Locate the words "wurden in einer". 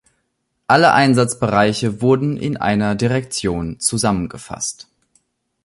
2.01-2.95